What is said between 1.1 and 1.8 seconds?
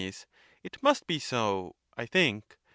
so,